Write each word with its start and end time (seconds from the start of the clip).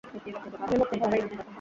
আমি 0.63 0.75
মরতে 0.79 0.95
ভয় 1.01 1.09
পাই 1.11 1.21
না। 1.29 1.43